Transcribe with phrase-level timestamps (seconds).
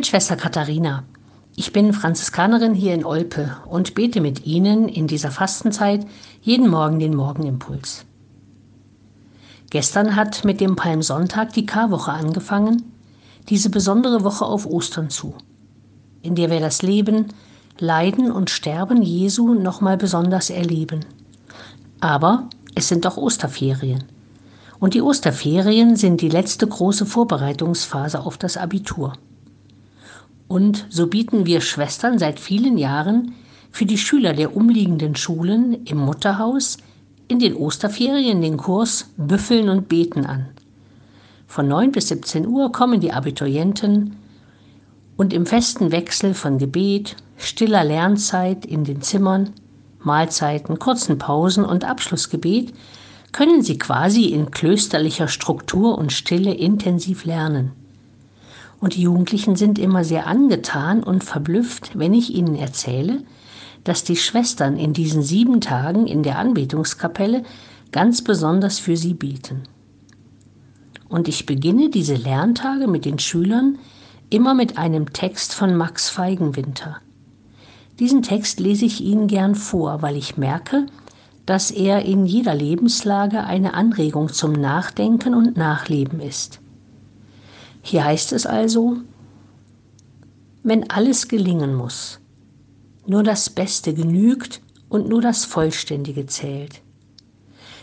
[0.00, 1.04] mit Schwester Katharina.
[1.56, 6.06] Ich bin Franziskanerin hier in Olpe und bete mit Ihnen in dieser Fastenzeit
[6.40, 8.06] jeden Morgen den Morgenimpuls.
[9.68, 12.94] Gestern hat mit dem Palmsonntag die Karwoche angefangen,
[13.50, 15.34] diese besondere Woche auf Ostern zu,
[16.22, 17.26] in der wir das Leben,
[17.78, 21.04] Leiden und Sterben Jesu nochmal besonders erleben.
[22.00, 24.04] Aber es sind doch Osterferien.
[24.78, 29.12] Und die Osterferien sind die letzte große Vorbereitungsphase auf das Abitur.
[30.50, 33.36] Und so bieten wir Schwestern seit vielen Jahren
[33.70, 36.78] für die Schüler der umliegenden Schulen im Mutterhaus
[37.28, 40.48] in den Osterferien den Kurs Büffeln und Beten an.
[41.46, 44.16] Von 9 bis 17 Uhr kommen die Abiturienten
[45.16, 49.50] und im festen Wechsel von Gebet, stiller Lernzeit in den Zimmern,
[50.00, 52.74] Mahlzeiten, kurzen Pausen und Abschlussgebet
[53.30, 57.70] können sie quasi in klösterlicher Struktur und Stille intensiv lernen.
[58.80, 63.22] Und die Jugendlichen sind immer sehr angetan und verblüfft, wenn ich ihnen erzähle,
[63.84, 67.42] dass die Schwestern in diesen sieben Tagen in der Anbetungskapelle
[67.92, 69.62] ganz besonders für sie beten.
[71.08, 73.78] Und ich beginne diese Lerntage mit den Schülern
[74.30, 76.98] immer mit einem Text von Max Feigenwinter.
[77.98, 80.86] Diesen Text lese ich Ihnen gern vor, weil ich merke,
[81.44, 86.60] dass er in jeder Lebenslage eine Anregung zum Nachdenken und Nachleben ist.
[87.82, 88.98] Hier heißt es also,
[90.62, 92.20] wenn alles gelingen muss,
[93.06, 96.82] nur das Beste genügt und nur das Vollständige zählt.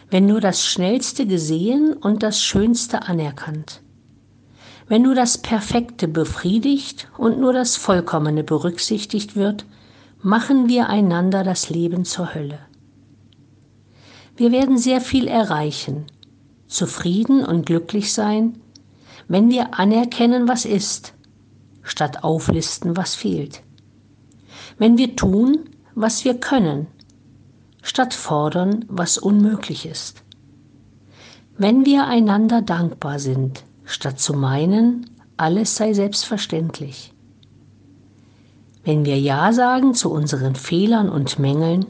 [0.09, 3.81] Wenn nur das Schnellste gesehen und das Schönste anerkannt.
[4.87, 9.65] Wenn nur das Perfekte befriedigt und nur das Vollkommene berücksichtigt wird,
[10.21, 12.59] machen wir einander das Leben zur Hölle.
[14.37, 16.05] Wir werden sehr viel erreichen,
[16.67, 18.59] zufrieden und glücklich sein,
[19.27, 21.13] wenn wir anerkennen, was ist,
[21.83, 23.61] statt auflisten, was fehlt
[24.77, 26.87] wenn wir tun, was wir können,
[27.81, 30.23] statt fordern, was unmöglich ist.
[31.57, 37.13] Wenn wir einander dankbar sind, statt zu meinen, alles sei selbstverständlich.
[38.83, 41.87] Wenn wir Ja sagen zu unseren Fehlern und Mängeln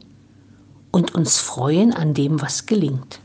[0.91, 3.19] und uns freuen an dem, was gelingt.